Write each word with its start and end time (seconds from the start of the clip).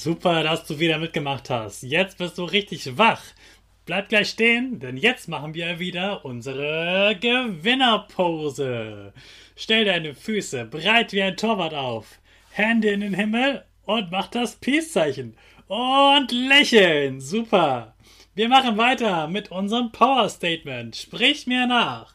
Super, 0.00 0.42
dass 0.42 0.64
du 0.64 0.78
wieder 0.78 0.96
mitgemacht 0.98 1.50
hast. 1.50 1.82
Jetzt 1.82 2.16
bist 2.16 2.38
du 2.38 2.44
richtig 2.44 2.96
wach. 2.96 3.22
Bleib 3.84 4.08
gleich 4.08 4.30
stehen, 4.30 4.80
denn 4.80 4.96
jetzt 4.96 5.28
machen 5.28 5.52
wir 5.52 5.78
wieder 5.78 6.24
unsere 6.24 7.18
Gewinnerpose. 7.20 9.12
Stell 9.56 9.84
deine 9.84 10.14
Füße 10.14 10.64
breit 10.64 11.12
wie 11.12 11.20
ein 11.20 11.36
Torwart 11.36 11.74
auf, 11.74 12.18
Hände 12.50 12.88
in 12.88 13.00
den 13.00 13.12
Himmel 13.12 13.62
und 13.84 14.10
mach 14.10 14.28
das 14.28 14.56
Peace-Zeichen. 14.56 15.36
Und 15.66 16.32
lächeln. 16.32 17.20
Super. 17.20 17.94
Wir 18.34 18.48
machen 18.48 18.78
weiter 18.78 19.28
mit 19.28 19.50
unserem 19.50 19.92
Power 19.92 20.30
Statement. 20.30 20.96
Sprich 20.96 21.46
mir 21.46 21.66
nach. 21.66 22.14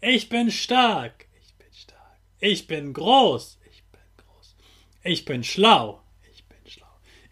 Ich 0.00 0.28
bin 0.28 0.50
stark. 0.50 1.26
Ich 1.40 1.54
bin 1.54 1.72
stark. 1.72 2.18
Ich 2.40 2.66
bin 2.66 2.92
groß. 2.92 3.60
Ich 3.70 3.84
bin 3.92 4.00
groß. 4.16 4.56
Ich 5.04 5.24
bin 5.24 5.44
schlau. 5.44 6.01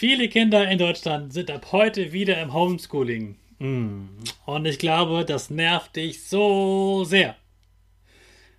Viele 0.00 0.30
Kinder 0.30 0.66
in 0.66 0.78
Deutschland 0.78 1.30
sind 1.30 1.50
ab 1.50 1.72
heute 1.72 2.14
wieder 2.14 2.40
im 2.40 2.54
Homeschooling. 2.54 3.36
Mm. 3.58 4.04
Und 4.46 4.64
ich 4.64 4.78
glaube, 4.78 5.26
das 5.26 5.50
nervt 5.50 5.94
dich 5.94 6.24
so 6.24 7.04
sehr. 7.04 7.36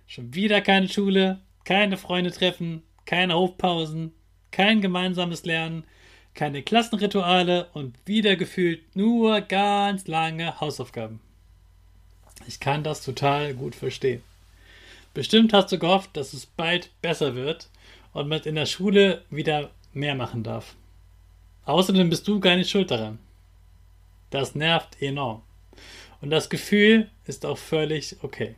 Schon 0.06 0.32
wieder 0.36 0.60
keine 0.60 0.88
Schule, 0.88 1.40
keine 1.64 1.96
Freunde 1.96 2.30
treffen, 2.30 2.84
keine 3.06 3.34
Hofpausen, 3.34 4.12
kein 4.52 4.80
gemeinsames 4.80 5.44
Lernen, 5.44 5.82
keine 6.34 6.62
Klassenrituale 6.62 7.70
und 7.72 7.96
wieder 8.06 8.36
gefühlt 8.36 8.94
nur 8.94 9.40
ganz 9.40 10.06
lange 10.06 10.60
Hausaufgaben. 10.60 11.18
Ich 12.46 12.60
kann 12.60 12.84
das 12.84 13.02
total 13.02 13.54
gut 13.54 13.74
verstehen. 13.74 14.22
Bestimmt 15.12 15.52
hast 15.52 15.72
du 15.72 15.78
gehofft, 15.80 16.16
dass 16.16 16.34
es 16.34 16.46
bald 16.46 16.90
besser 17.02 17.34
wird 17.34 17.68
und 18.12 18.28
man 18.28 18.42
in 18.42 18.54
der 18.54 18.66
Schule 18.66 19.24
wieder 19.28 19.72
mehr 19.92 20.14
machen 20.14 20.44
darf. 20.44 20.76
Außerdem 21.64 22.10
bist 22.10 22.26
du 22.26 22.40
gar 22.40 22.56
nicht 22.56 22.70
schuld 22.70 22.90
daran. 22.90 23.18
Das 24.30 24.54
nervt 24.54 25.00
enorm. 25.00 25.42
Und 26.20 26.30
das 26.30 26.50
Gefühl 26.50 27.10
ist 27.24 27.44
auch 27.46 27.58
völlig 27.58 28.16
okay. 28.22 28.56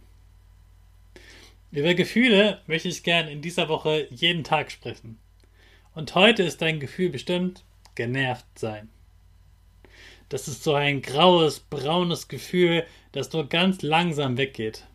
Über 1.70 1.94
Gefühle 1.94 2.60
möchte 2.66 2.88
ich 2.88 3.02
gern 3.02 3.26
in 3.26 3.42
dieser 3.42 3.68
Woche 3.68 4.06
jeden 4.10 4.44
Tag 4.44 4.70
sprechen. 4.70 5.18
Und 5.94 6.14
heute 6.14 6.42
ist 6.42 6.62
dein 6.62 6.80
Gefühl 6.80 7.10
bestimmt 7.10 7.64
genervt 7.94 8.46
sein. 8.58 8.88
Das 10.28 10.48
ist 10.48 10.64
so 10.64 10.74
ein 10.74 11.02
graues, 11.02 11.60
braunes 11.60 12.28
Gefühl, 12.28 12.84
das 13.12 13.32
nur 13.32 13.48
ganz 13.48 13.82
langsam 13.82 14.36
weggeht. 14.36 14.86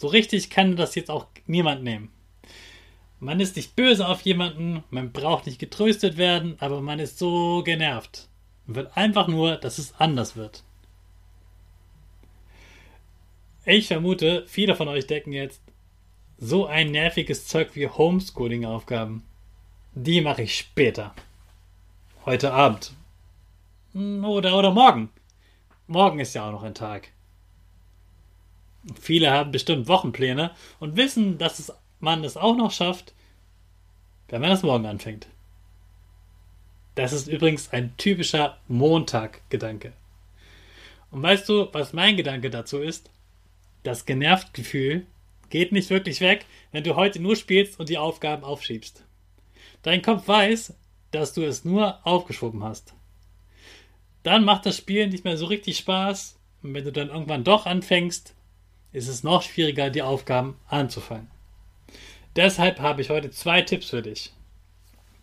So 0.00 0.08
richtig 0.08 0.50
kann 0.50 0.76
das 0.76 0.94
jetzt 0.94 1.10
auch 1.10 1.26
niemand 1.46 1.82
nehmen. 1.82 2.10
Man 3.24 3.40
ist 3.40 3.56
nicht 3.56 3.74
böse 3.74 4.06
auf 4.06 4.20
jemanden, 4.20 4.84
man 4.90 5.10
braucht 5.10 5.46
nicht 5.46 5.58
getröstet 5.58 6.18
werden, 6.18 6.56
aber 6.60 6.82
man 6.82 6.98
ist 6.98 7.18
so 7.18 7.62
genervt. 7.64 8.28
Man 8.66 8.76
will 8.76 8.90
einfach 8.94 9.28
nur, 9.28 9.56
dass 9.56 9.78
es 9.78 9.94
anders 9.98 10.36
wird. 10.36 10.62
Ich 13.64 13.86
vermute, 13.86 14.44
viele 14.46 14.76
von 14.76 14.88
euch 14.88 15.06
denken 15.06 15.32
jetzt, 15.32 15.62
so 16.36 16.66
ein 16.66 16.90
nerviges 16.90 17.46
Zeug 17.46 17.70
wie 17.72 17.88
Homeschooling-Aufgaben, 17.88 19.24
die 19.94 20.20
mache 20.20 20.42
ich 20.42 20.58
später. 20.58 21.14
Heute 22.26 22.52
Abend. 22.52 22.92
Oder, 23.94 24.58
oder 24.58 24.70
morgen. 24.70 25.08
Morgen 25.86 26.20
ist 26.20 26.34
ja 26.34 26.46
auch 26.46 26.52
noch 26.52 26.62
ein 26.62 26.74
Tag. 26.74 27.08
Viele 29.00 29.30
haben 29.30 29.50
bestimmt 29.50 29.88
Wochenpläne 29.88 30.50
und 30.78 30.96
wissen, 30.96 31.38
dass 31.38 31.58
es 31.58 31.72
man 32.04 32.22
es 32.22 32.36
auch 32.36 32.56
noch 32.56 32.70
schafft, 32.70 33.14
wenn 34.28 34.40
man 34.40 34.50
das 34.50 34.62
morgen 34.62 34.86
anfängt. 34.86 35.26
Das 36.94 37.12
ist 37.12 37.26
übrigens 37.26 37.72
ein 37.72 37.96
typischer 37.96 38.58
Montag-Gedanke. 38.68 39.92
Und 41.10 41.22
weißt 41.22 41.48
du, 41.48 41.68
was 41.72 41.92
mein 41.92 42.16
Gedanke 42.16 42.50
dazu 42.50 42.78
ist? 42.78 43.10
Das 43.82 44.06
genervt 44.06 44.54
Gefühl 44.54 45.06
geht 45.50 45.72
nicht 45.72 45.90
wirklich 45.90 46.20
weg, 46.20 46.46
wenn 46.72 46.84
du 46.84 46.96
heute 46.96 47.20
nur 47.20 47.36
spielst 47.36 47.78
und 47.78 47.88
die 47.88 47.98
Aufgaben 47.98 48.44
aufschiebst. 48.44 49.04
Dein 49.82 50.02
Kopf 50.02 50.26
weiß, 50.26 50.74
dass 51.10 51.32
du 51.32 51.42
es 51.42 51.64
nur 51.64 52.04
aufgeschoben 52.06 52.64
hast. 52.64 52.94
Dann 54.22 54.44
macht 54.44 54.66
das 54.66 54.76
Spielen 54.76 55.10
nicht 55.10 55.24
mehr 55.24 55.36
so 55.36 55.46
richtig 55.46 55.78
Spaß 55.78 56.38
und 56.62 56.74
wenn 56.74 56.84
du 56.84 56.92
dann 56.92 57.08
irgendwann 57.08 57.44
doch 57.44 57.66
anfängst, 57.66 58.34
ist 58.92 59.08
es 59.08 59.22
noch 59.22 59.42
schwieriger, 59.42 59.90
die 59.90 60.02
Aufgaben 60.02 60.56
anzufangen. 60.66 61.28
Deshalb 62.36 62.80
habe 62.80 63.00
ich 63.00 63.10
heute 63.10 63.30
zwei 63.30 63.62
Tipps 63.62 63.90
für 63.90 64.02
dich. 64.02 64.32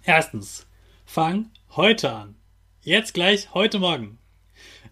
Erstens, 0.03 0.65
fang 1.05 1.49
heute 1.75 2.09
an. 2.13 2.35
Jetzt 2.83 3.13
gleich, 3.13 3.53
heute 3.53 3.79
Morgen. 3.79 4.17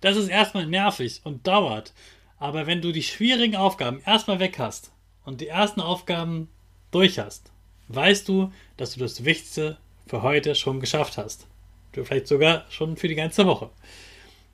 Das 0.01 0.17
ist 0.17 0.27
erstmal 0.27 0.65
nervig 0.65 1.21
und 1.23 1.47
dauert, 1.47 1.93
aber 2.37 2.67
wenn 2.67 2.81
du 2.81 2.91
die 2.91 3.03
schwierigen 3.03 3.55
Aufgaben 3.55 4.01
erstmal 4.05 4.39
weg 4.39 4.59
hast 4.59 4.91
und 5.23 5.39
die 5.39 5.47
ersten 5.47 5.79
Aufgaben 5.79 6.49
durch 6.91 7.19
hast, 7.19 7.53
weißt 7.87 8.27
du, 8.27 8.51
dass 8.75 8.95
du 8.95 8.99
das 8.99 9.23
Wichtigste 9.23 9.77
für 10.05 10.21
heute 10.21 10.55
schon 10.55 10.81
geschafft 10.81 11.17
hast. 11.17 11.47
Vielleicht 11.93 12.27
sogar 12.27 12.65
schon 12.69 12.97
für 12.97 13.07
die 13.07 13.15
ganze 13.15 13.45
Woche. 13.45 13.69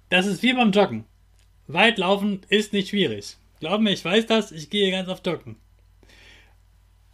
Das 0.10 0.28
ist 0.28 0.44
wie 0.44 0.54
beim 0.54 0.72
Joggen. 0.72 1.06
Weit 1.68 1.98
laufen 1.98 2.42
ist 2.50 2.74
nicht 2.74 2.90
schwierig. 2.90 3.38
Glaub 3.60 3.82
mir, 3.82 3.92
ich 3.92 4.06
weiß 4.06 4.28
das, 4.28 4.52
ich 4.52 4.70
gehe 4.70 4.92
ganz 4.92 5.10
oft 5.10 5.26
joggen 5.26 5.58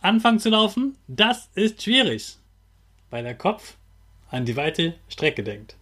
anfangen 0.02 0.40
zu 0.40 0.50
laufen, 0.50 0.98
das 1.08 1.50
ist 1.56 1.82
schwierig, 1.82 2.38
weil 3.10 3.24
der 3.24 3.36
Kopf 3.36 3.78
an 4.30 4.46
die 4.46 4.56
weite 4.56 4.96
Strecke 5.08 5.44
denkt. 5.44 5.78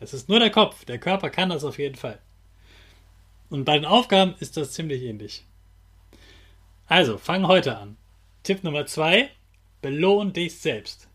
Es 0.00 0.14
ist 0.14 0.28
nur 0.28 0.38
der 0.38 0.50
Kopf, 0.50 0.84
der 0.84 0.98
Körper 0.98 1.30
kann 1.30 1.48
das 1.48 1.64
auf 1.64 1.78
jeden 1.78 1.96
Fall. 1.96 2.18
Und 3.50 3.64
bei 3.64 3.74
den 3.74 3.84
Aufgaben 3.84 4.34
ist 4.40 4.56
das 4.56 4.72
ziemlich 4.72 5.02
ähnlich. 5.02 5.44
Also, 6.86 7.18
fang 7.18 7.46
heute 7.46 7.78
an. 7.78 7.96
Tipp 8.42 8.64
Nummer 8.64 8.86
zwei: 8.86 9.30
Belohn 9.80 10.32
dich 10.32 10.58
selbst. 10.58 11.08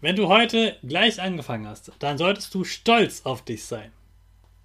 Wenn 0.00 0.16
du 0.16 0.28
heute 0.28 0.76
gleich 0.82 1.20
angefangen 1.20 1.66
hast, 1.66 1.90
dann 1.98 2.18
solltest 2.18 2.54
du 2.54 2.64
stolz 2.64 3.22
auf 3.24 3.42
dich 3.42 3.64
sein. 3.64 3.90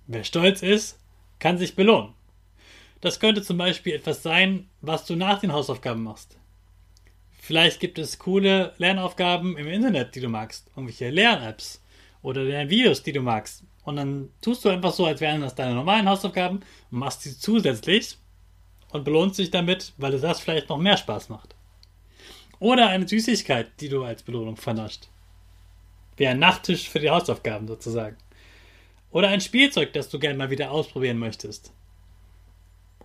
Wer 0.06 0.24
stolz 0.24 0.62
ist, 0.62 1.00
kann 1.40 1.58
sich 1.58 1.76
belohnen. 1.76 2.14
Das 3.02 3.20
könnte 3.20 3.42
zum 3.42 3.58
Beispiel 3.58 3.94
etwas 3.94 4.22
sein, 4.22 4.70
was 4.82 5.06
du 5.06 5.16
nach 5.16 5.40
den 5.40 5.54
Hausaufgaben 5.54 6.04
machst. 6.04 6.38
Vielleicht 7.46 7.82
gibt 7.82 8.00
es 8.00 8.20
coole 8.20 8.74
Lernaufgaben 8.78 9.58
im 9.58 9.68
Internet, 9.68 10.16
die 10.16 10.22
du 10.22 10.30
magst, 10.30 10.70
irgendwelche 10.78 11.10
Lern-Apps 11.10 11.84
oder 12.22 12.42
Lernvideos, 12.42 13.04
die 13.04 13.12
du 13.12 13.20
magst. 13.20 13.66
Und 13.84 13.98
dann 13.98 14.30
tust 14.42 14.64
du 14.64 14.70
einfach 14.70 14.94
so, 14.94 15.06
als 15.06 15.20
wären 15.20 15.42
das 15.42 15.54
deine 15.54 15.76
normalen 15.76 16.08
Hausaufgaben 16.08 16.62
und 16.90 17.00
machst 17.00 17.24
sie 17.24 17.38
zusätzlich 17.38 18.16
und 18.94 19.04
belohnst 19.04 19.40
dich 19.40 19.52
damit, 19.52 19.92
weil 19.98 20.14
es 20.14 20.22
das 20.22 20.40
vielleicht 20.40 20.70
noch 20.70 20.78
mehr 20.78 20.96
Spaß 20.96 21.28
macht. 21.28 21.54
Oder 22.60 22.88
eine 22.88 23.10
Süßigkeit, 23.10 23.72
die 23.82 23.90
du 23.90 24.06
als 24.06 24.24
Belohnung 24.24 24.56
vernascht. 24.56 25.10
Wie 26.16 26.28
ein 26.28 26.40
Nachttisch 26.40 26.88
für 26.88 27.02
die 27.02 27.10
Hausaufgaben 27.10 27.68
sozusagen. 27.68 28.16
Oder 29.12 29.28
ein 29.28 29.42
Spielzeug, 29.42 29.92
das 29.92 30.08
du 30.08 30.18
gerne 30.18 30.38
mal 30.38 30.50
wieder 30.50 30.72
ausprobieren 30.72 31.18
möchtest. 31.18 31.74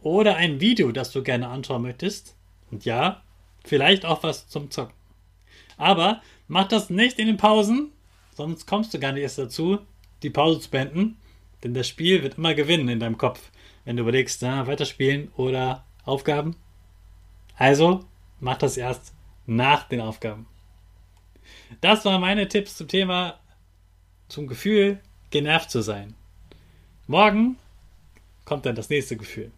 Oder 0.01 0.37
ein 0.37 0.61
Video, 0.61 0.93
das 0.93 1.11
du 1.11 1.25
gerne 1.25 1.49
anschauen 1.49 1.83
möchtest. 1.83 2.37
Und 2.71 2.85
ja, 2.85 3.25
vielleicht 3.69 4.05
auch 4.05 4.23
was 4.23 4.49
zum 4.49 4.71
Zocken. 4.71 4.95
Aber 5.77 6.23
mach 6.49 6.69
das 6.69 6.91
nicht 6.91 7.19
in 7.19 7.27
den 7.27 7.37
Pausen, 7.37 7.93
sonst 8.35 8.67
kommst 8.67 8.93
du 8.93 8.99
gar 8.99 9.13
nicht 9.13 9.23
erst 9.23 9.39
dazu, 9.39 9.79
die 10.23 10.31
Pause 10.31 10.61
zu 10.61 10.71
beenden. 10.71 11.17
Denn 11.63 11.75
das 11.75 11.89
Spiel 11.89 12.23
wird 12.23 12.39
immer 12.39 12.55
gewinnen 12.55 12.89
in 12.89 13.01
deinem 13.01 13.19
Kopf, 13.19 13.51
wenn 13.85 13.97
du 13.97 14.03
überlegst, 14.03 14.43
na, 14.43 14.67
weiterspielen 14.67 15.31
oder 15.37 15.85
Aufgaben. 16.05 16.57
Also 17.57 18.05
mach 18.41 18.59
das 18.59 18.77
erst 18.77 19.13
nach 19.47 19.89
den 19.89 20.01
Aufgaben. 20.01 20.47
Das 21.81 22.05
waren 22.05 22.21
meine 22.21 22.49
Tipps 22.49 22.77
zum 22.77 22.89
Thema, 22.89 23.39
zum 24.29 24.47
Gefühl, 24.47 25.01
genervt 25.31 25.71
zu 25.71 25.83
sein. 25.83 26.15
Morgen 27.07 27.57
kommt 28.45 28.67
dann 28.67 28.77
das 28.77 28.91
nächste 28.91 29.17
Gefühl. 29.17 29.51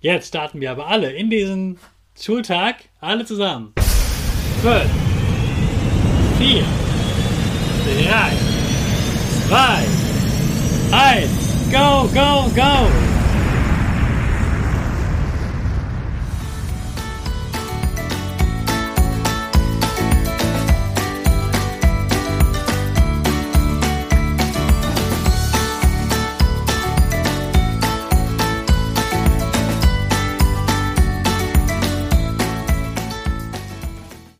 Jetzt 0.00 0.28
starten 0.28 0.60
wir 0.60 0.70
aber 0.70 0.86
alle 0.86 1.12
in 1.12 1.30
diesen 1.30 1.78
Schultag, 2.18 2.76
alle 3.00 3.24
zusammen. 3.26 3.72
12, 4.62 4.86
4, 6.38 6.64
3, 7.84 8.32
2, 9.48 9.86
1, 10.90 11.28
go, 11.70 12.08
go, 12.14 12.50
go! 12.54 13.15